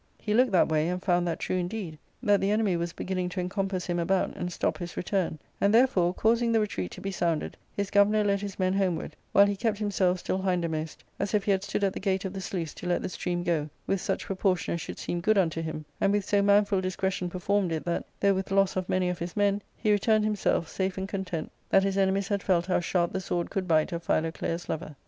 [0.17, 3.39] He 'looked that way and found that true indeed, that the enemy was beginning to
[3.39, 7.55] encompass him about, and stop his return; and, therefore, causing the retreat to be sounded,
[7.77, 11.51] his governor led his men homeward, while he kept himself still hindermost, as if he
[11.51, 14.25] had stood at the gate of the sluice to let the stream go, with such
[14.25, 18.03] proportion as should seem good unto him, and with so manful discretion performed it, that,
[18.21, 21.83] though with loss of many of his men, he returned, himself, safe and content that
[21.83, 24.95] his enemies had felt how sharp the sword could bite of Philoclea's lover.